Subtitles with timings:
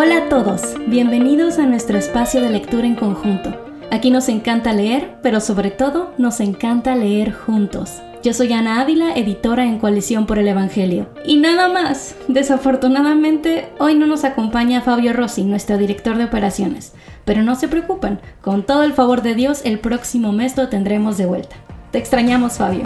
[0.00, 3.52] Hola a todos, bienvenidos a nuestro espacio de lectura en conjunto.
[3.90, 8.00] Aquí nos encanta leer, pero sobre todo nos encanta leer juntos.
[8.22, 11.08] Yo soy Ana Ávila, editora en Coalición por el Evangelio.
[11.24, 16.92] Y nada más, desafortunadamente hoy no nos acompaña Fabio Rossi, nuestro director de operaciones.
[17.24, 21.18] Pero no se preocupen, con todo el favor de Dios el próximo mes lo tendremos
[21.18, 21.56] de vuelta.
[21.90, 22.84] Te extrañamos Fabio.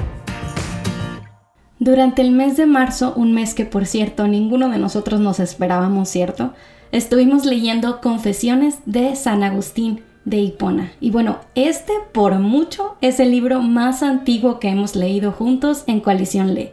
[1.78, 6.08] Durante el mes de marzo, un mes que por cierto ninguno de nosotros nos esperábamos,
[6.08, 6.54] ¿cierto?
[6.92, 10.92] Estuvimos leyendo Confesiones de San Agustín de Hipona.
[11.00, 16.00] Y bueno, este por mucho es el libro más antiguo que hemos leído juntos en
[16.00, 16.68] Coalición Lee.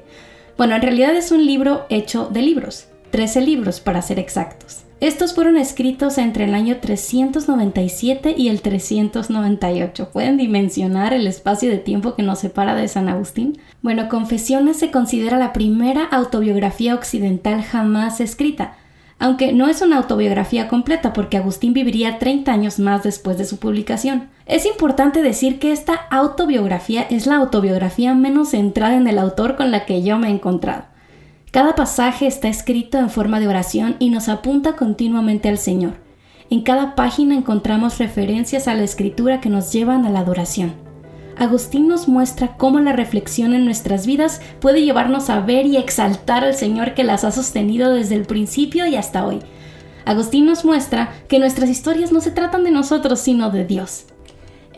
[0.58, 4.84] Bueno, en realidad es un libro hecho de libros, 13 libros para ser exactos.
[5.00, 10.10] Estos fueron escritos entre el año 397 y el 398.
[10.12, 13.58] ¿Pueden dimensionar el espacio de tiempo que nos separa de San Agustín?
[13.82, 18.76] Bueno, Confesiones se considera la primera autobiografía occidental jamás escrita,
[19.20, 23.58] aunque no es una autobiografía completa porque Agustín viviría 30 años más después de su
[23.58, 24.30] publicación.
[24.46, 29.72] Es importante decir que esta autobiografía es la autobiografía menos centrada en el autor con
[29.72, 30.86] la que yo me he encontrado.
[31.52, 35.94] Cada pasaje está escrito en forma de oración y nos apunta continuamente al Señor.
[36.50, 40.89] En cada página encontramos referencias a la escritura que nos llevan a la adoración.
[41.40, 46.44] Agustín nos muestra cómo la reflexión en nuestras vidas puede llevarnos a ver y exaltar
[46.44, 49.40] al Señor que las ha sostenido desde el principio y hasta hoy.
[50.04, 54.04] Agustín nos muestra que nuestras historias no se tratan de nosotros, sino de Dios.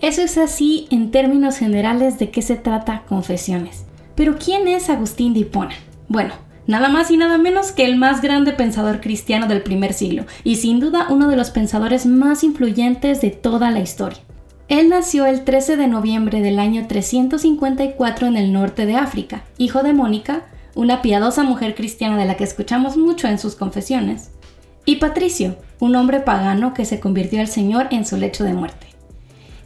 [0.04, 3.86] Eso es así en términos generales de qué se trata Confesiones.
[4.14, 5.73] Pero ¿quién es Agustín de Hipona?
[6.09, 6.36] Bueno,
[6.67, 10.58] nada más y nada menos que el más grande pensador cristiano del primer siglo, y
[10.58, 14.20] sin duda uno de los pensadores más influyentes de toda la historia.
[14.72, 19.83] Él nació el 13 de noviembre del año 354 en el norte de África, hijo
[19.83, 24.31] de Mónica, una piadosa mujer cristiana de la que escuchamos mucho en sus confesiones,
[24.86, 28.88] y Patricio, un hombre pagano que se convirtió al Señor en su lecho de muerte.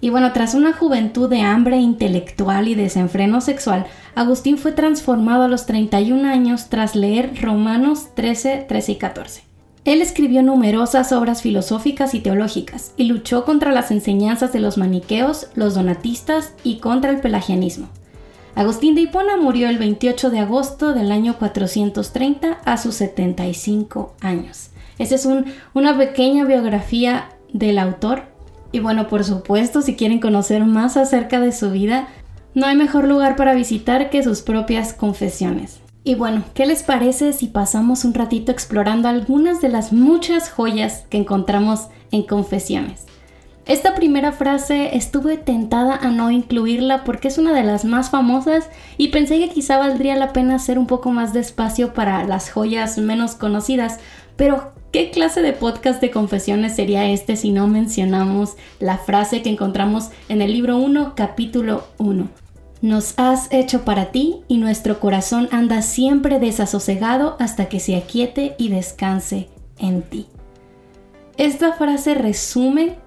[0.02, 3.86] Y bueno, tras una juventud de hambre intelectual y desenfreno sexual,
[4.16, 9.55] Agustín fue transformado a los 31 años tras leer Romanos 13, 13 y 14.
[9.86, 15.50] Él escribió numerosas obras filosóficas y teológicas y luchó contra las enseñanzas de los maniqueos,
[15.54, 17.88] los donatistas y contra el pelagianismo.
[18.56, 24.72] Agustín de Hipona murió el 28 de agosto del año 430 a sus 75 años.
[24.98, 25.28] Esa es
[25.73, 28.23] una pequeña biografía del autor
[28.72, 32.08] y bueno, por supuesto, si quieren conocer más acerca de su vida,
[32.56, 35.85] no hay mejor lugar para visitar que sus propias confesiones.
[36.08, 41.04] Y bueno, ¿qué les parece si pasamos un ratito explorando algunas de las muchas joyas
[41.10, 43.08] que encontramos en confesiones?
[43.66, 48.70] Esta primera frase estuve tentada a no incluirla porque es una de las más famosas
[48.99, 52.52] y pensé que quizá valdría la pena hacer un poco más de espacio para las
[52.52, 53.99] joyas menos conocidas,
[54.37, 59.49] pero ¿Qué clase de podcast de confesiones sería este si no mencionamos la frase que
[59.49, 62.45] encontramos en el libro 1, capítulo 1?
[62.81, 68.55] Nos has hecho para ti y nuestro corazón anda siempre desasosegado hasta que se aquiete
[68.58, 69.49] y descanse
[69.80, 70.27] en ti.
[71.37, 72.97] Esta frase resume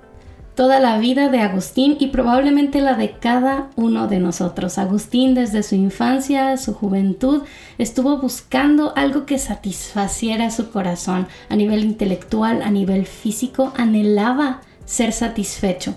[0.54, 4.78] toda la vida de Agustín y probablemente la de cada uno de nosotros.
[4.78, 7.42] Agustín desde su infancia, su juventud,
[7.78, 15.12] estuvo buscando algo que satisfaciera su corazón a nivel intelectual, a nivel físico, anhelaba ser
[15.12, 15.94] satisfecho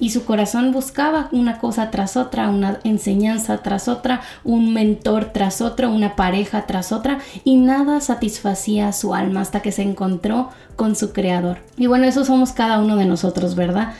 [0.00, 5.60] y su corazón buscaba una cosa tras otra, una enseñanza tras otra, un mentor tras
[5.60, 10.96] otro, una pareja tras otra y nada satisfacía su alma hasta que se encontró con
[10.96, 11.58] su creador.
[11.76, 13.92] Y bueno, eso somos cada uno de nosotros, ¿verdad?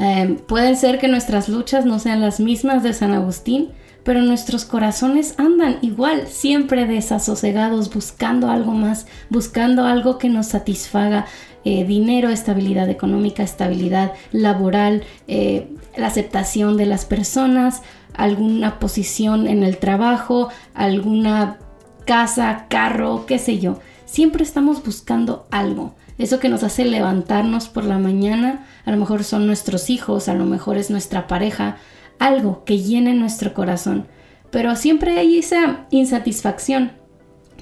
[0.00, 3.70] Eh, puede ser que nuestras luchas no sean las mismas de San Agustín,
[4.08, 11.26] pero nuestros corazones andan igual, siempre desasosegados, buscando algo más, buscando algo que nos satisfaga,
[11.66, 17.82] eh, dinero, estabilidad económica, estabilidad laboral, eh, la aceptación de las personas,
[18.14, 21.58] alguna posición en el trabajo, alguna
[22.06, 23.78] casa, carro, qué sé yo.
[24.06, 25.96] Siempre estamos buscando algo.
[26.16, 30.34] Eso que nos hace levantarnos por la mañana, a lo mejor son nuestros hijos, a
[30.34, 31.76] lo mejor es nuestra pareja,
[32.18, 34.06] algo que llene nuestro corazón.
[34.50, 36.92] Pero siempre hay esa insatisfacción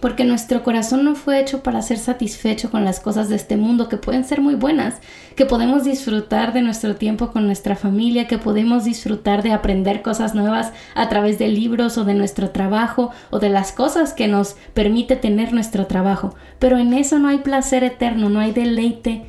[0.00, 3.88] porque nuestro corazón no fue hecho para ser satisfecho con las cosas de este mundo
[3.88, 4.97] que pueden ser muy buenas,
[5.37, 10.35] que podemos disfrutar de nuestro tiempo con nuestra familia, que podemos disfrutar de aprender cosas
[10.35, 14.56] nuevas a través de libros o de nuestro trabajo o de las cosas que nos
[14.75, 16.35] permite tener nuestro trabajo.
[16.59, 19.25] Pero en eso no hay placer eterno, no hay deleite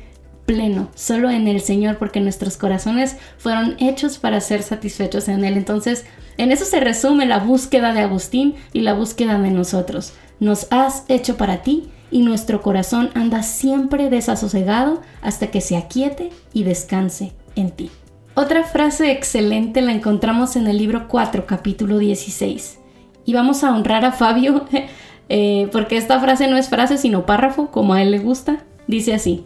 [0.48, 5.58] pleno, solo en el Señor, porque nuestros corazones fueron hechos para ser satisfechos en Él.
[5.58, 6.06] Entonces,
[6.38, 11.04] en eso se resume la búsqueda de Agustín y la búsqueda de nosotros nos has
[11.08, 17.32] hecho para ti y nuestro corazón anda siempre desasosegado hasta que se aquiete y descanse
[17.54, 17.90] en ti.
[18.34, 22.78] Otra frase excelente la encontramos en el libro 4, capítulo 16.
[23.24, 24.64] Y vamos a honrar a Fabio
[25.28, 28.64] eh, porque esta frase no es frase sino párrafo, como a él le gusta.
[28.86, 29.44] Dice así,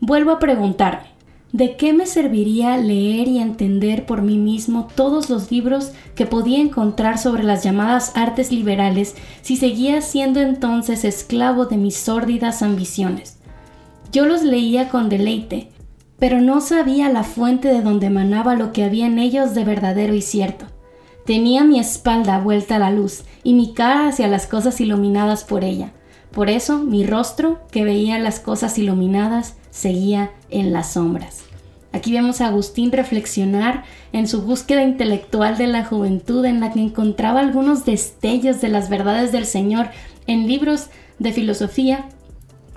[0.00, 1.08] vuelvo a preguntarme,
[1.52, 6.60] ¿de qué me serviría leer y entender por mí mismo todos los libros que podía
[6.60, 13.38] encontrar sobre las llamadas artes liberales si seguía siendo entonces esclavo de mis sórdidas ambiciones?
[14.12, 15.70] Yo los leía con deleite,
[16.18, 20.14] pero no sabía la fuente de donde emanaba lo que había en ellos de verdadero
[20.14, 20.66] y cierto.
[21.26, 25.64] Tenía mi espalda vuelta a la luz y mi cara hacia las cosas iluminadas por
[25.64, 25.92] ella.
[26.30, 31.44] Por eso mi rostro, que veía las cosas iluminadas, seguía en las sombras.
[31.92, 36.80] Aquí vemos a Agustín reflexionar en su búsqueda intelectual de la juventud en la que
[36.80, 39.88] encontraba algunos destellos de las verdades del Señor
[40.26, 40.88] en libros
[41.18, 42.06] de filosofía,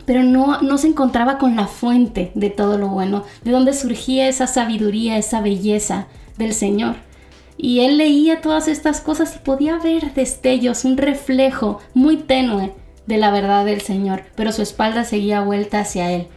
[0.06, 4.28] pero no, no se encontraba con la fuente de todo lo bueno, de donde surgía
[4.28, 6.08] esa sabiduría, esa belleza
[6.38, 6.96] del Señor.
[7.58, 12.74] Y él leía todas estas cosas y podía ver destellos, un reflejo muy tenue
[13.06, 16.28] de la verdad del Señor, pero su espalda seguía vuelta hacia él.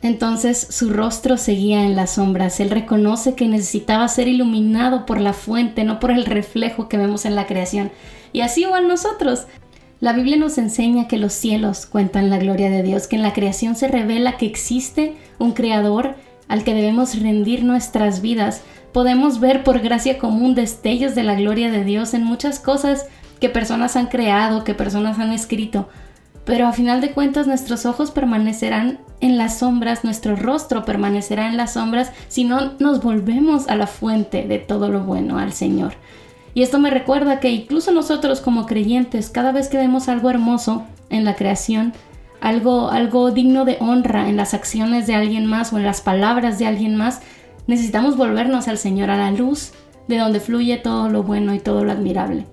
[0.00, 2.60] Entonces su rostro seguía en las sombras.
[2.60, 7.24] Él reconoce que necesitaba ser iluminado por la fuente, no por el reflejo que vemos
[7.24, 7.90] en la creación.
[8.32, 9.46] Y así igual nosotros.
[10.00, 13.32] La Biblia nos enseña que los cielos cuentan la gloria de Dios, que en la
[13.32, 16.14] creación se revela que existe un creador
[16.46, 18.62] al que debemos rendir nuestras vidas,
[18.92, 23.06] podemos ver por gracia común destellos de la gloria de Dios en muchas cosas
[23.40, 25.88] que personas han creado, que personas han escrito.
[26.48, 31.58] Pero a final de cuentas nuestros ojos permanecerán en las sombras, nuestro rostro permanecerá en
[31.58, 35.92] las sombras si no nos volvemos a la fuente de todo lo bueno, al Señor.
[36.54, 40.86] Y esto me recuerda que incluso nosotros como creyentes, cada vez que vemos algo hermoso
[41.10, 41.92] en la creación,
[42.40, 46.58] algo, algo digno de honra en las acciones de alguien más o en las palabras
[46.58, 47.20] de alguien más,
[47.66, 49.72] necesitamos volvernos al Señor, a la luz
[50.06, 52.46] de donde fluye todo lo bueno y todo lo admirable.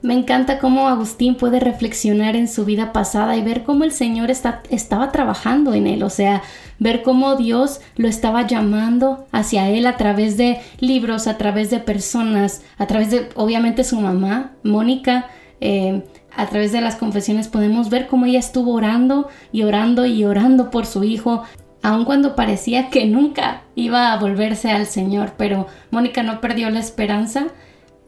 [0.00, 4.30] Me encanta cómo Agustín puede reflexionar en su vida pasada y ver cómo el Señor
[4.30, 6.42] está, estaba trabajando en él, o sea,
[6.78, 11.80] ver cómo Dios lo estaba llamando hacia él a través de libros, a través de
[11.80, 15.26] personas, a través de, obviamente, su mamá, Mónica,
[15.60, 16.04] eh,
[16.36, 20.70] a través de las confesiones podemos ver cómo ella estuvo orando y orando y orando
[20.70, 21.42] por su hijo,
[21.82, 26.78] aun cuando parecía que nunca iba a volverse al Señor, pero Mónica no perdió la
[26.78, 27.48] esperanza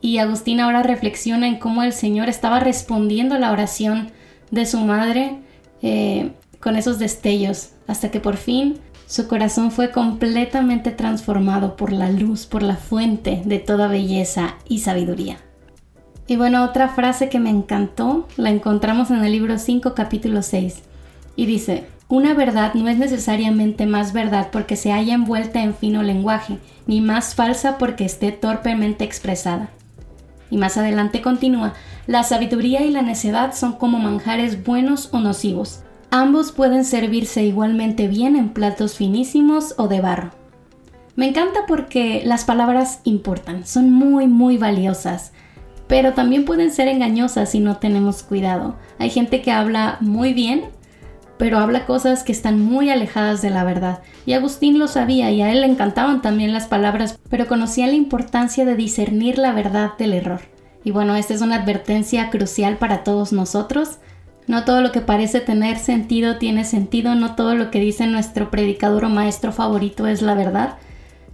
[0.01, 4.11] y Agustín ahora reflexiona en cómo el Señor estaba respondiendo a la oración
[4.51, 5.39] de su madre
[5.83, 12.11] eh, con esos destellos, hasta que por fin su corazón fue completamente transformado por la
[12.11, 15.39] luz, por la fuente de toda belleza y sabiduría.
[16.29, 20.83] Y bueno, otra frase que me encantó la encontramos en el libro 5, capítulo 6,
[21.35, 26.03] y dice, una verdad no es necesariamente más verdad porque se haya envuelta en fino
[26.03, 29.71] lenguaje, ni más falsa porque esté torpemente expresada.
[30.51, 31.75] Y más adelante continúa,
[32.07, 35.85] la sabiduría y la necedad son como manjares buenos o nocivos.
[36.11, 40.31] Ambos pueden servirse igualmente bien en platos finísimos o de barro.
[41.15, 45.33] Me encanta porque las palabras importan, son muy muy valiosas,
[45.87, 48.77] pero también pueden ser engañosas si no tenemos cuidado.
[48.99, 50.65] Hay gente que habla muy bien
[51.41, 54.01] pero habla cosas que están muy alejadas de la verdad.
[54.27, 57.95] Y Agustín lo sabía y a él le encantaban también las palabras, pero conocía la
[57.95, 60.43] importancia de discernir la verdad del error.
[60.85, 64.01] Y bueno, esta es una advertencia crucial para todos nosotros.
[64.49, 68.51] No todo lo que parece tener sentido tiene sentido, no todo lo que dice nuestro
[68.51, 70.77] predicador o maestro favorito es la verdad.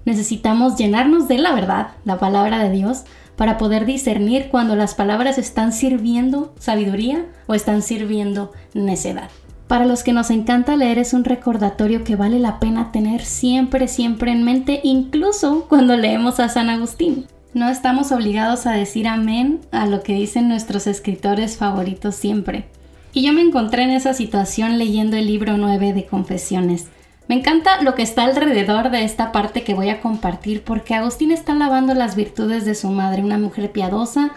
[0.04, 3.02] Necesitamos llenarnos de la verdad, la palabra de Dios,
[3.34, 9.30] para poder discernir cuando las palabras están sirviendo sabiduría o están sirviendo necedad.
[9.68, 13.88] Para los que nos encanta leer es un recordatorio que vale la pena tener siempre,
[13.88, 17.26] siempre en mente, incluso cuando leemos a San Agustín.
[17.52, 22.66] No estamos obligados a decir amén a lo que dicen nuestros escritores favoritos siempre.
[23.12, 26.86] Y yo me encontré en esa situación leyendo el libro 9 de Confesiones.
[27.28, 31.32] Me encanta lo que está alrededor de esta parte que voy a compartir porque Agustín
[31.32, 34.30] está alabando las virtudes de su madre, una mujer piadosa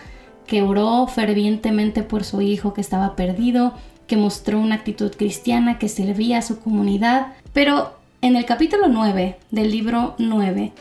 [0.47, 3.73] que oró fervientemente por su hijo que estaba perdido,
[4.09, 7.27] que mostró una actitud cristiana, que servía a su comunidad.
[7.53, 10.73] Pero en el capítulo 9 del libro 9,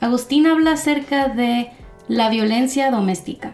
[0.00, 1.70] Agustín habla acerca de
[2.06, 3.52] la violencia doméstica.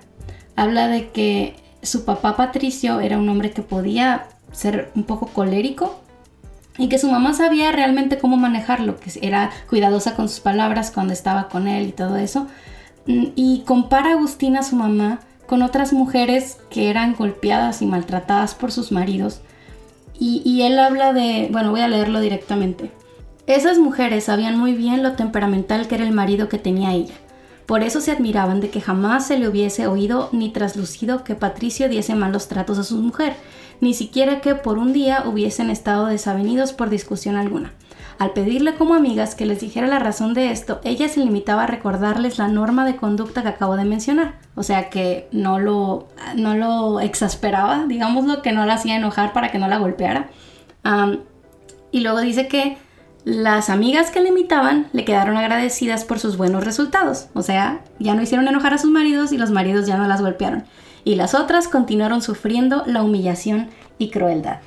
[0.54, 6.00] Habla de que su papá Patricio era un hombre que podía ser un poco colérico
[6.76, 11.14] y que su mamá sabía realmente cómo manejarlo, que era cuidadosa con sus palabras cuando
[11.14, 12.46] estaba con él y todo eso.
[13.06, 18.54] Y compara a Agustín a su mamá con otras mujeres que eran golpeadas y maltratadas
[18.54, 19.40] por sus maridos.
[20.18, 22.90] Y, él habla de, bueno, voy a leerlo directamente.
[23.46, 27.14] Esas mujeres sabían muy bien lo temperamental que era el marido que tenía ella.
[27.66, 31.88] Por eso se admiraban de que jamás se le hubiese oído ni traslucido que Patricio
[31.88, 33.34] diese malos tratos a su mujer,
[33.80, 37.72] ni siquiera que por un día hubiesen estado desavenidos por discusión alguna.
[38.18, 41.66] Al pedirle como amigas que les dijera la razón de esto, ella se limitaba a
[41.66, 44.34] recordarles la norma de conducta que acabo de mencionar.
[44.54, 49.50] O sea que no lo, no lo exasperaba, digámoslo, que no la hacía enojar para
[49.50, 50.30] que no la golpeara.
[51.90, 52.76] y luego dice que
[53.24, 58.14] las amigas que le imitaban le quedaron agradecidas por sus buenos resultados, o sea, ya
[58.14, 60.64] no hicieron enojar a sus maridos y los maridos ya no las golpearon,
[61.04, 64.58] y las otras continuaron sufriendo la humillación y crueldad.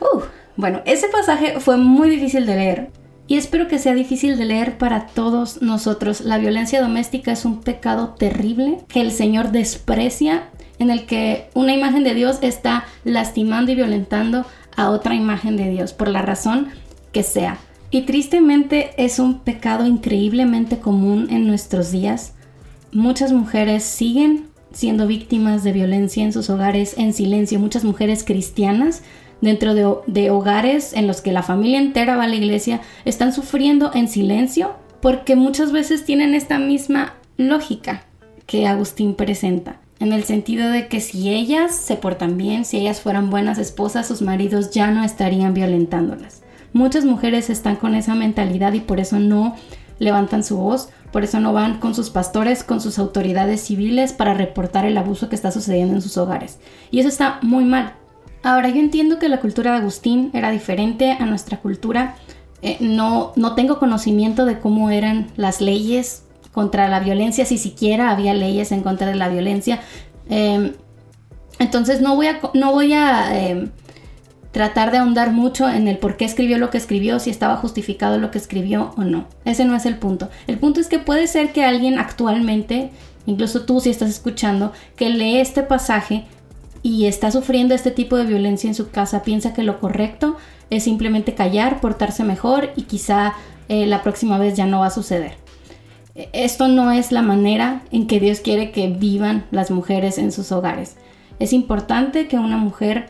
[0.00, 0.20] Uh,
[0.56, 2.90] bueno, ese pasaje fue muy difícil de leer,
[3.28, 6.20] y espero que sea difícil de leer para todos nosotros.
[6.20, 11.72] La violencia doméstica es un pecado terrible que el Señor desprecia, en el que una
[11.72, 14.44] imagen de Dios está lastimando y violentando
[14.76, 16.68] a otra imagen de Dios, por la razón
[17.12, 17.58] que sea.
[17.90, 22.34] Y tristemente es un pecado increíblemente común en nuestros días.
[22.90, 27.58] Muchas mujeres siguen siendo víctimas de violencia en sus hogares en silencio.
[27.60, 29.02] Muchas mujeres cristianas
[29.42, 33.90] dentro de, hogares en los que la familia entera va a la iglesia están sufriendo
[33.92, 38.04] en silencio porque muchas veces tienen esta misma lógica
[38.46, 39.76] que Agustín presenta.
[39.98, 44.06] En el sentido de que si ellas se portan bien, si ellas fueran buenas esposas,
[44.06, 46.42] sus maridos ya no estarían violentándolas.
[46.72, 49.56] Muchas mujeres están con esa mentalidad y por eso no
[49.98, 54.34] levantan su voz, por eso no van con sus pastores, con sus autoridades civiles para
[54.34, 56.58] reportar el abuso que está sucediendo en sus hogares.
[56.90, 57.94] Y eso está muy mal.
[58.42, 62.16] Ahora, yo entiendo que la cultura de Agustín era diferente a nuestra cultura.
[62.60, 68.10] Eh, no, no tengo conocimiento de cómo eran las leyes contra la violencia, si siquiera
[68.10, 69.80] había leyes en contra de la violencia.
[70.28, 70.72] Em,
[71.58, 73.70] entonces no voy a, no voy a em,
[74.52, 78.18] tratar de ahondar mucho en el por qué escribió lo que escribió, si estaba justificado
[78.18, 79.26] lo que escribió o no.
[79.44, 80.28] Ese no es el punto.
[80.46, 82.90] El punto es que puede ser que alguien actualmente,
[83.24, 86.26] incluso tú si estás escuchando, que lee este pasaje
[86.82, 90.36] y está sufriendo este tipo de violencia en su casa, piensa que lo correcto
[90.70, 93.34] es simplemente callar, portarse mejor y quizá
[93.68, 95.34] eh, la próxima vez ya no va a suceder.
[96.14, 100.52] Esto no es la manera en que Dios quiere que vivan las mujeres en sus
[100.52, 100.96] hogares.
[101.38, 103.08] Es importante que una mujer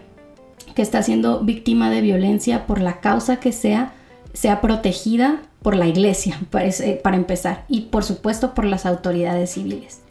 [0.74, 3.92] que está siendo víctima de violencia por la causa que sea,
[4.34, 10.01] sea protegida por la iglesia, para empezar, y por supuesto por las autoridades civiles.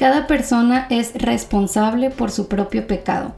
[0.00, 3.34] Cada persona es responsable por su propio pecado.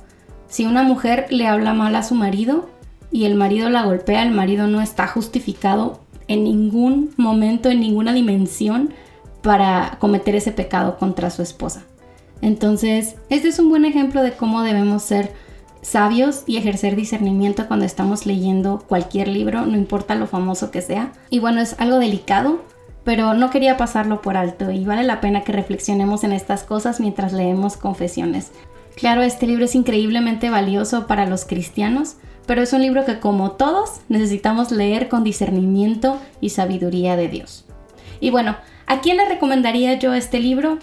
[0.47, 2.71] Si una mujer le habla mal a su marido
[3.11, 8.12] y el marido la golpea, el marido no está justificado en ningún momento, en ninguna
[8.12, 8.95] dimensión
[9.42, 11.83] para cometer ese pecado contra su esposa.
[12.42, 15.33] Entonces, este es un buen ejemplo de cómo debemos ser
[15.81, 21.11] sabios y ejercer discernimiento cuando estamos leyendo cualquier libro, no importa lo famoso que sea.
[21.28, 22.61] Y bueno, es algo delicado,
[23.04, 27.00] pero no quería pasarlo por alto y vale la pena que reflexionemos en estas cosas
[27.00, 28.52] mientras leemos confesiones.
[28.97, 32.16] Claro, este libro es increíblemente valioso para los cristianos,
[32.47, 37.64] pero es un libro que como todos necesitamos leer con discernimiento y sabiduría de Dios.
[38.21, 38.56] Y bueno,
[38.87, 40.78] ¿a quién le recomendaría yo este libro?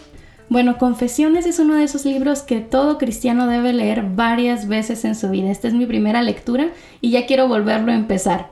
[0.49, 5.13] Bueno, Confesiones es uno de esos libros que todo cristiano debe leer varias veces en
[5.15, 5.51] su vida.
[5.51, 6.69] Esta es mi primera lectura
[7.01, 8.49] y ya quiero volverlo a empezar.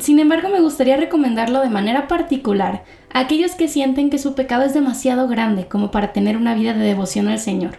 [0.00, 4.62] Sin embargo, me gustaría recomendarlo de manera particular a aquellos que sienten que su pecado
[4.64, 7.78] es demasiado grande como para tener una vida de devoción al Señor.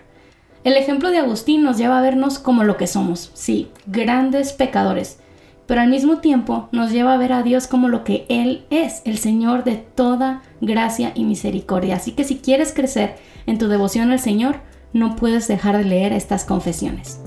[0.64, 5.18] El ejemplo de Agustín nos lleva a vernos como lo que somos, sí, grandes pecadores,
[5.66, 9.02] pero al mismo tiempo nos lleva a ver a Dios como lo que Él es,
[9.06, 11.96] el Señor de toda gracia y misericordia.
[11.96, 13.16] Así que si quieres crecer
[13.48, 14.58] en tu devoción al Señor,
[14.94, 17.22] no puedes dejar de leer estas confesiones.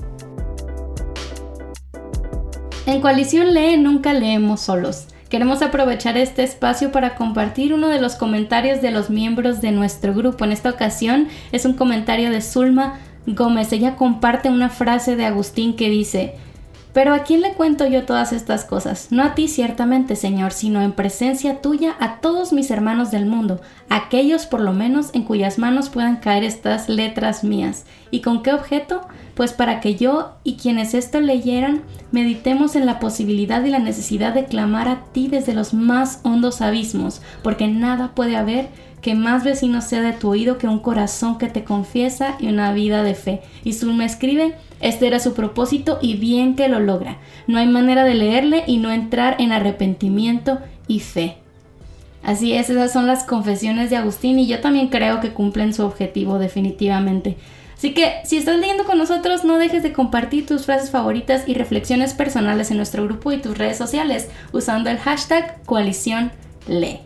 [2.87, 5.07] En Coalición Lee nunca leemos solos.
[5.27, 10.13] Queremos aprovechar este espacio para compartir uno de los comentarios de los miembros de nuestro
[10.13, 10.45] grupo.
[10.45, 13.71] En esta ocasión es un comentario de Zulma Gómez.
[13.71, 16.35] Ella comparte una frase de Agustín que dice,
[16.95, 19.07] pero ¿a quién le cuento yo todas estas cosas?
[19.11, 23.59] No a ti ciertamente, Señor, sino en presencia tuya a todos mis hermanos del mundo,
[23.89, 27.85] aquellos por lo menos en cuyas manos puedan caer estas letras mías.
[28.11, 29.01] ¿Y con qué objeto?
[29.33, 31.83] Pues para que yo y quienes esto leyeran
[32.13, 36.61] meditemos en la posibilidad y la necesidad de clamar a ti desde los más hondos
[36.61, 38.69] abismos, porque nada puede haber
[39.05, 42.73] que más vecino sea de tu oído que un corazón que te confiesa y una
[42.73, 43.43] vida de fe.
[43.63, 47.19] Y me escribe, este era su propósito y bien que lo logra.
[47.45, 50.57] No hay manera de leerle y no entrar en arrepentimiento
[50.87, 51.37] y fe.
[52.23, 55.85] Así es, esas son las confesiones de Agustín y yo también creo que cumplen su
[55.85, 57.37] objetivo definitivamente.
[57.77, 61.53] Así que si estás leyendo con nosotros, no dejes de compartir tus frases favoritas y
[61.53, 66.31] reflexiones personales en nuestro grupo y tus redes sociales usando el hashtag coalición
[66.67, 67.01] lee.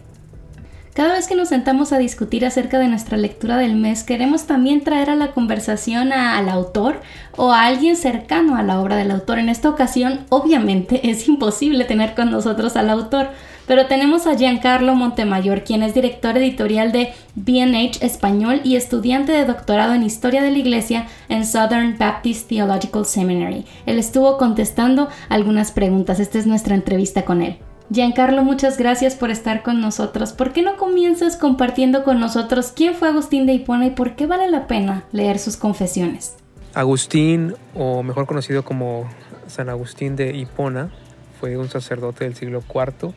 [1.00, 4.84] Cada vez que nos sentamos a discutir acerca de nuestra lectura del mes, queremos también
[4.84, 7.00] traer a la conversación al autor
[7.38, 9.40] o a alguien cercano a la obra del autor.
[9.40, 13.30] En esta ocasión, obviamente, es imposible tener con nosotros al autor,
[13.66, 19.46] pero tenemos a Giancarlo Montemayor, quien es director editorial de BNH Español y estudiante de
[19.46, 23.64] doctorado en Historia de la Iglesia en Southern Baptist Theological Seminary.
[23.86, 26.20] Él estuvo contestando algunas preguntas.
[26.20, 27.58] Esta es nuestra entrevista con él.
[27.92, 30.32] Giancarlo, muchas gracias por estar con nosotros.
[30.32, 34.28] ¿Por qué no comienzas compartiendo con nosotros quién fue Agustín de Hipona y por qué
[34.28, 36.36] vale la pena leer sus confesiones?
[36.76, 39.10] Agustín, o mejor conocido como
[39.48, 40.92] San Agustín de Hipona,
[41.40, 43.12] fue un sacerdote del siglo IV.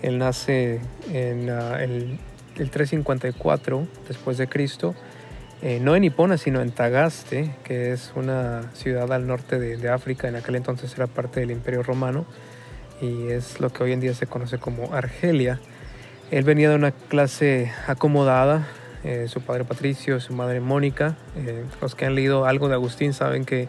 [0.00, 0.80] Él nace
[1.12, 2.18] en ah, el,
[2.54, 4.94] 354 después de Cristo,
[5.60, 10.26] eh, no en Hipona, sino en Tagaste, que es una ciudad al norte de África,
[10.26, 12.24] en aquel entonces era parte del Imperio Romano
[13.00, 15.60] y es lo que hoy en día se conoce como Argelia.
[16.30, 18.66] Él venía de una clase acomodada,
[19.04, 21.16] eh, su padre Patricio, su madre Mónica.
[21.36, 23.68] Eh, los que han leído algo de Agustín saben que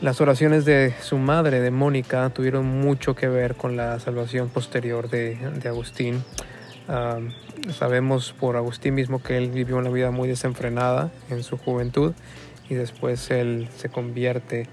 [0.00, 5.08] las oraciones de su madre, de Mónica, tuvieron mucho que ver con la salvación posterior
[5.08, 6.22] de, Agustín.
[7.78, 12.12] sabemos por Agustín mismo que él vivió una vida muy desenfrenada en su juventud
[12.68, 14.66] y después él se convierte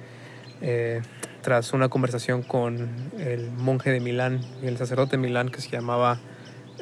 [0.61, 1.01] eh,
[1.43, 5.69] tras una conversación con el monje de Milán y el sacerdote de Milán que se
[5.69, 6.19] llamaba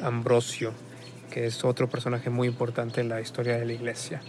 [0.00, 0.72] Ambrosio,
[1.30, 4.22] que es otro personaje muy importante en la historia de la iglesia.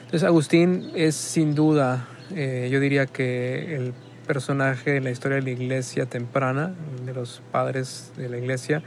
[0.00, 3.94] Entonces Agustín es sin duda, eh, yo diría que el
[4.26, 6.74] personaje en la historia de la iglesia temprana,
[7.04, 8.82] de los padres de la iglesia,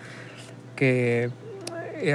[0.76, 1.32] que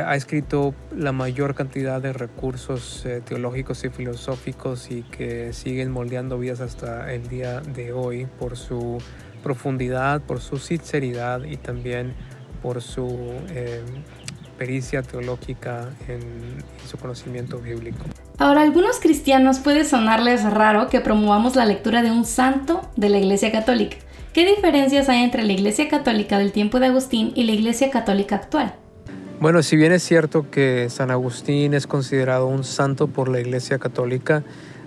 [0.05, 6.38] ha escrito la mayor cantidad de recursos eh, teológicos y filosóficos y que siguen moldeando
[6.38, 8.99] vidas hasta el día de hoy por su
[9.43, 12.14] profundidad, por su sinceridad y también
[12.62, 13.83] por su eh,
[14.59, 18.04] pericia teológica en, en su conocimiento bíblico.
[18.39, 23.11] Ahora, a algunos cristianos puede sonarles raro que promovamos la lectura de un santo de
[23.11, 23.99] la Iglesia Católica.
[24.32, 28.35] ¿Qué diferencias hay entre la Iglesia Católica del tiempo de Agustín y la Iglesia Católica
[28.35, 28.75] actual?
[29.40, 33.78] Bueno, si bien es cierto que San Agustín es considerado un santo por la Iglesia
[33.78, 34.44] Católica,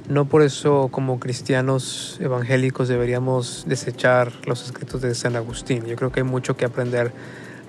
[0.09, 5.85] no por eso como cristianos evangélicos deberíamos desechar los escritos de San Agustín.
[5.85, 7.11] Yo creo que hay mucho que aprender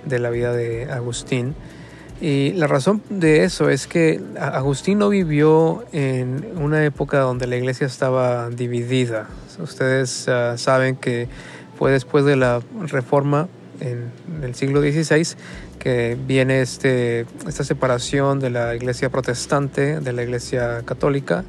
[0.04, 1.54] de la vida de Agustín.
[2.20, 7.56] Y la razón de eso es que Agustín no vivió en una época donde la
[7.56, 9.28] iglesia estaba dividida.
[9.60, 11.28] Ustedes ah, saben que
[11.76, 13.48] fue después de la reforma
[13.80, 14.10] en
[14.42, 15.36] el siglo XVI
[15.78, 21.44] que viene este, esta separación de la iglesia protestante de la iglesia católica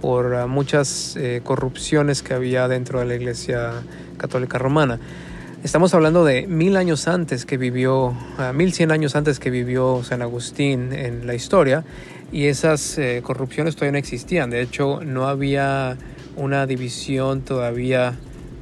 [0.00, 3.72] por ah, muchas eh, corrupciones que había dentro de la iglesia
[4.18, 4.98] católica romana.
[5.62, 10.02] Estamos hablando de mil años antes que vivió, ah, mil cien años antes que vivió
[10.04, 11.84] San Agustín en la historia
[12.32, 14.50] y esas eh, corrupciones todavía no existían.
[14.50, 15.96] De hecho, no había
[16.36, 18.14] una división todavía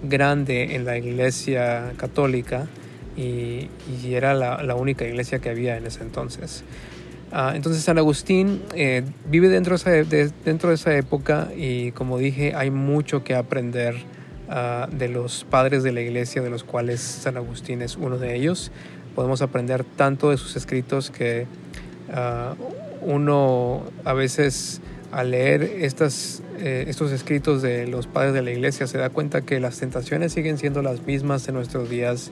[0.05, 2.69] grande en la iglesia católica
[3.17, 3.69] y,
[4.05, 6.65] era la, única iglesia que había en ese entonces.
[7.31, 12.19] Ah, entonces San Agustín eh, vive dentro de, esa, dentro de esa época y como
[12.19, 13.95] dije hay mucho que aprender
[14.51, 18.37] ah, de los padres de la iglesia de los cuales San Agustín es uno de
[18.37, 18.71] ellos.
[19.15, 21.47] Podemos aprender tanto de sus escritos que
[22.13, 22.55] ah,
[23.01, 28.87] uno a veces al leer estas, eh, estos escritos de los padres de la iglesia
[28.87, 32.31] se da cuenta que las tentaciones siguen siendo las mismas en nuestros días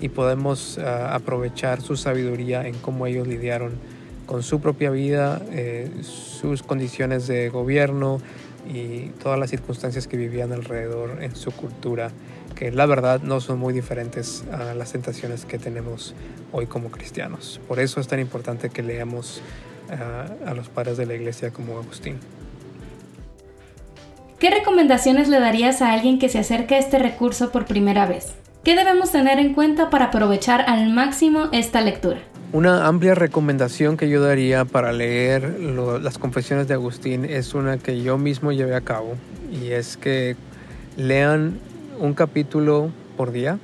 [0.00, 3.72] y podemos ah, aprovechar su sabiduría en cómo ellos lidiaron
[4.26, 8.20] con su propia vida, eh, sus condiciones de gobierno
[8.72, 12.10] y todas las circunstancias que vivían alrededor en su cultura,
[12.54, 16.14] que la verdad no son muy diferentes a las tentaciones que tenemos
[16.52, 17.60] hoy como cristianos.
[17.66, 19.42] Por eso es tan importante que leamos
[19.90, 22.18] ah, a los padres de la iglesia como Agustín.
[24.38, 28.34] ¿Qué recomendaciones le darías a alguien que se acerca a este recurso por primera vez?
[28.62, 32.18] ¿Qué debemos tener en cuenta para aprovechar al máximo esta lectura?
[32.52, 38.02] Una amplia recomendación que yo daría para leer las confesiones de Agustín es una que
[38.02, 39.14] yo mismo llevé a cabo
[39.50, 40.36] y es que
[40.98, 41.58] lean
[41.98, 43.58] un capítulo por día.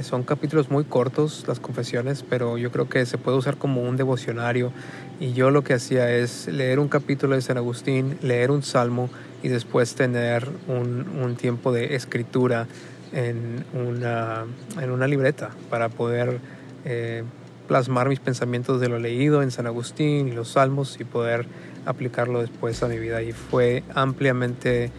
[0.00, 3.98] Son capítulos muy cortos las confesiones, pero yo creo que se puede usar como un
[3.98, 4.72] devocionario.
[5.20, 9.10] Y yo lo que hacía es leer un capítulo de San Agustín, leer un salmo
[9.42, 12.66] y después tener un, un tiempo de escritura
[13.12, 14.44] en una,
[14.80, 16.38] en una libreta para poder
[16.84, 17.24] eh,
[17.68, 21.46] plasmar mis pensamientos de lo leído en San Agustín y los salmos y poder
[21.86, 24.90] aplicarlo después a mi vida y fue ampliamente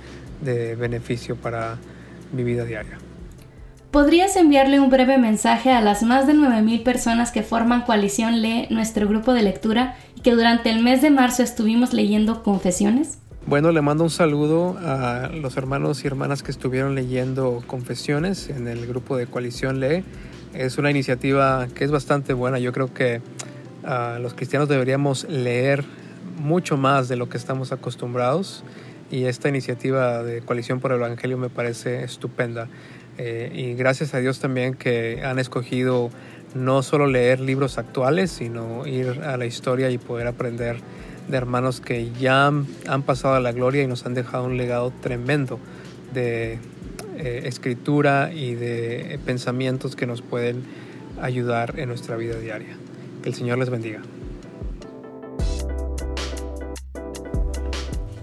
[0.41, 1.77] de beneficio para
[2.31, 2.97] mi vida diaria.
[3.91, 8.65] ¿Podrías enviarle un breve mensaje a las más de 9.000 personas que forman Coalición Lee,
[8.71, 13.19] nuestro grupo de lectura, y que durante el mes de marzo estuvimos leyendo Confesiones?
[13.45, 18.69] Bueno, le mando un saludo a los hermanos y hermanas que estuvieron leyendo Confesiones en
[18.69, 20.05] el grupo de Coalición Lee.
[20.53, 22.57] Es una iniciativa que es bastante buena.
[22.59, 23.21] Yo creo que
[23.83, 25.83] uh, los cristianos deberíamos leer
[26.37, 28.63] mucho más de lo que estamos acostumbrados
[29.11, 32.69] y esta iniciativa de Coalición por el Evangelio me parece estupenda.
[33.17, 36.11] Eh, y gracias a Dios también que han escogido
[36.55, 40.77] no solo leer libros actuales, sino ir a la historia y poder aprender
[41.27, 42.65] de hermanos que ya han,
[43.05, 45.59] pasado a la gloria y nos han dejado un legado tremendo
[46.13, 46.59] de
[47.17, 50.63] eh, escritura y de pensamientos que nos pueden
[51.21, 52.77] ayudar en nuestra vida diaria.
[53.21, 54.01] Que el Señor les bendiga.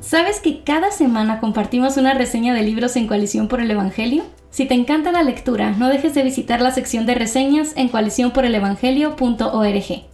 [0.01, 4.25] ¿Sabes que cada semana compartimos una reseña de libros en Coalición por el Evangelio?
[4.51, 10.10] Si te encanta la lectura, no dejes de visitar la sección de reseñas en coaliciónporelevangelio.org.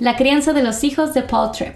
[0.00, 1.74] La crianza de los hijos de Paul Tripp.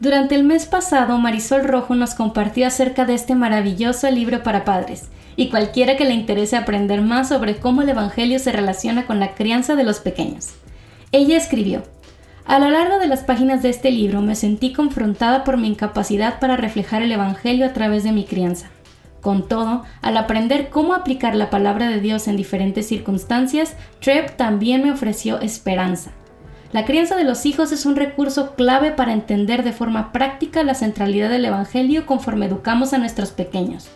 [0.00, 5.10] Durante el mes pasado, Marisol Rojo nos compartió acerca de este maravilloso libro para padres,
[5.36, 9.34] y cualquiera que le interese aprender más sobre cómo el Evangelio se relaciona con la
[9.34, 10.54] crianza de los pequeños.
[11.12, 11.82] Ella escribió,
[12.46, 16.40] a lo largo de las páginas de este libro me sentí confrontada por mi incapacidad
[16.40, 18.70] para reflejar el Evangelio a través de mi crianza.
[19.20, 24.82] Con todo, al aprender cómo aplicar la palabra de Dios en diferentes circunstancias, Treb también
[24.82, 26.12] me ofreció esperanza.
[26.74, 30.74] La crianza de los hijos es un recurso clave para entender de forma práctica la
[30.74, 33.86] centralidad del Evangelio conforme educamos a nuestros pequeños.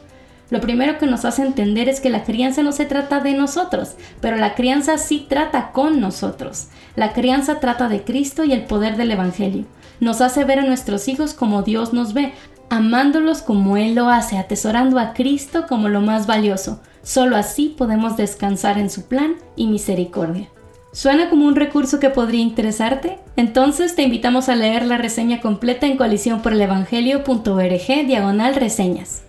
[0.48, 3.96] Lo primero que nos hace entender es que la crianza no se trata de nosotros,
[4.20, 6.68] pero la crianza sí trata con nosotros.
[6.94, 9.64] La crianza trata de Cristo y el poder del Evangelio.
[9.98, 12.32] Nos hace ver a nuestros hijos como Dios nos ve,
[12.70, 16.80] amándolos como Él lo hace, atesorando a Cristo como lo más valioso.
[17.02, 20.48] Solo así podemos descansar en su plan y misericordia.
[20.98, 23.20] ¿Suena como un recurso que podría interesarte?
[23.36, 29.22] Entonces te invitamos a leer la reseña completa en coaliciónporelevangelio.org diagonal reseñas.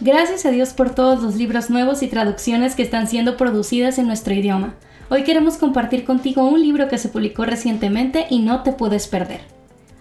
[0.00, 4.08] Gracias a Dios por todos los libros nuevos y traducciones que están siendo producidas en
[4.08, 4.74] nuestro idioma.
[5.08, 9.42] Hoy queremos compartir contigo un libro que se publicó recientemente y no te puedes perder.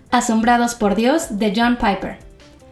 [0.10, 2.18] Asombrados por Dios de John Piper.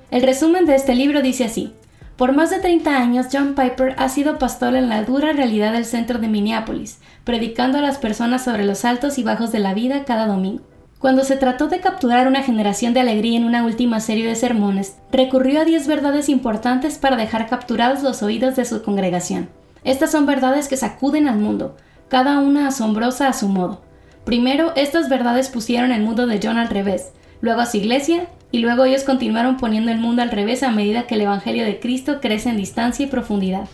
[0.10, 1.74] El resumen de este libro dice así.
[2.18, 5.86] Por más de 30 años, John Piper ha sido pastor en la dura realidad del
[5.86, 10.06] centro de Minneapolis, predicando a las personas sobre los altos y bajos de la vida
[10.06, 10.62] cada domingo.
[11.00, 14.96] Cuando se trató de capturar una generación de alegría en una última serie de sermones,
[15.12, 19.50] recurrió a 10 verdades importantes para dejar capturados los oídos de su congregación.
[19.84, 21.76] Estas son verdades que sacuden al mundo,
[22.10, 23.82] cada una asombrosa a su modo.
[24.24, 28.60] Primero, estas verdades pusieron el mundo de John al revés, luego a su iglesia, y
[28.60, 32.20] luego ellos continuaron poniendo el mundo al revés a medida que el Evangelio de Cristo
[32.22, 33.68] crece en distancia y profundidad.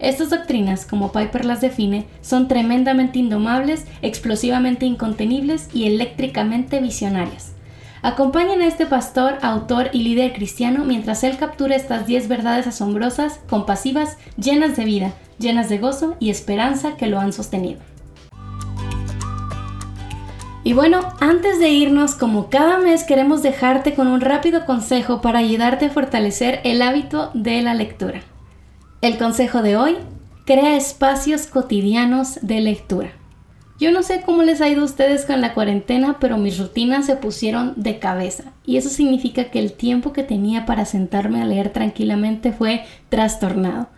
[0.00, 7.52] Estas doctrinas, como Piper las define, son tremendamente indomables, explosivamente incontenibles y eléctricamente visionarias.
[8.02, 13.38] Acompañen a este pastor, autor y líder cristiano mientras él captura estas 10 verdades asombrosas,
[13.48, 17.78] compasivas, llenas de vida, llenas de gozo y esperanza que lo han sostenido.
[20.66, 25.40] Y bueno, antes de irnos, como cada mes queremos dejarte con un rápido consejo para
[25.40, 28.22] ayudarte a fortalecer el hábito de la lectura.
[29.02, 29.98] El consejo de hoy,
[30.46, 33.12] crea espacios cotidianos de lectura.
[33.78, 37.04] Yo no sé cómo les ha ido a ustedes con la cuarentena, pero mis rutinas
[37.04, 38.44] se pusieron de cabeza.
[38.64, 43.88] Y eso significa que el tiempo que tenía para sentarme a leer tranquilamente fue trastornado.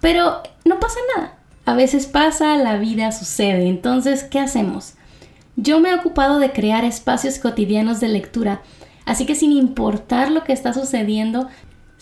[0.00, 1.36] Pero no pasa nada.
[1.66, 3.68] A veces pasa, la vida sucede.
[3.68, 4.93] Entonces, ¿qué hacemos?
[5.56, 8.62] Yo me he ocupado de crear espacios cotidianos de lectura,
[9.04, 11.48] así que sin importar lo que está sucediendo,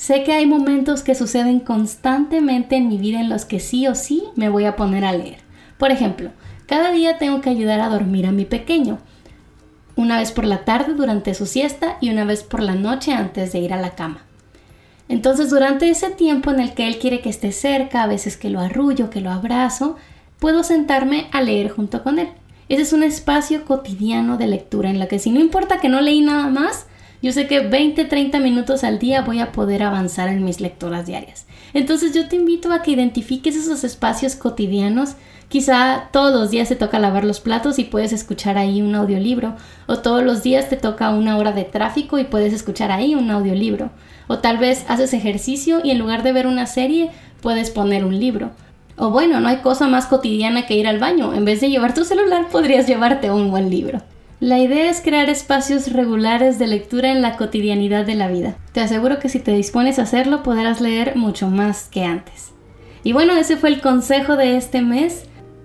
[0.03, 3.95] Sé que hay momentos que suceden constantemente en mi vida en los que sí o
[3.95, 5.39] sí me voy a poner a leer.
[5.79, 6.31] Por ejemplo,
[6.67, 8.99] cada día tengo que ayudar a dormir a mi pequeño.
[9.95, 13.53] Una vez por la tarde durante su siesta y una vez por la noche antes
[13.53, 14.25] de ir a la cama.
[15.09, 18.51] Entonces durante ese tiempo en el que él quiere que esté cerca, a veces que
[18.51, 19.97] lo arrullo, que lo abrazo,
[20.41, 22.29] puedo sentarme a leer junto con él.
[22.69, 26.01] Ese es un espacio cotidiano de lectura en la que si no importa que no
[26.01, 26.87] leí nada más,
[27.23, 31.07] yo sé que 20, 30 minutos al día voy a poder avanzar en mis lecturas
[31.07, 31.47] diarias.
[31.73, 35.15] Entonces yo te invito a que identifiques esos espacios cotidianos.
[35.49, 39.55] Quizá todos los días te toca lavar los platos y puedes escuchar ahí un audiolibro.
[39.87, 43.31] O todos los días te toca una hora de tráfico y puedes escuchar ahí un
[43.31, 43.91] audiolibro.
[44.27, 48.19] O tal vez haces ejercicio y en lugar de ver una serie puedes poner un
[48.19, 48.51] libro.
[49.03, 51.35] O bueno, no hay cosa más cotidiana que ir al baño.
[51.35, 54.01] En vez de llevar tu celular podrías llevarte un buen libro.
[54.39, 58.57] La idea es crear espacios regulares de lectura en la cotidianidad de la vida.
[58.71, 62.53] Te aseguro que si te dispones a hacerlo podrás leer mucho más que antes.
[63.03, 65.25] Y bueno, ese fue el consejo de este mes.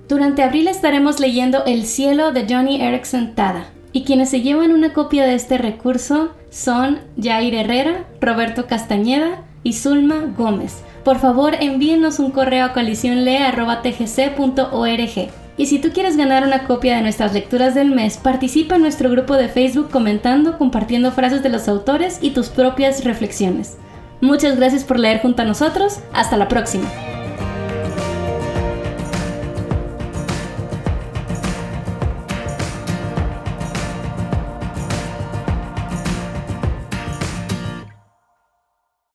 [0.10, 3.68] Durante abril estaremos leyendo El cielo de Johnny Erickson Tada.
[3.94, 9.74] Y quienes se llevan una copia de este recurso son Jair Herrera, Roberto Castañeda y
[9.74, 10.82] Zulma Gómez.
[11.08, 15.30] Por favor, envíenos un correo a coaliciónle.tgc.org.
[15.56, 19.10] Y si tú quieres ganar una copia de nuestras lecturas del mes, participa en nuestro
[19.10, 23.78] grupo de Facebook comentando, compartiendo frases de los autores y tus propias reflexiones.
[24.20, 26.02] Muchas gracias por leer junto a nosotros.
[26.12, 26.90] Hasta la próxima.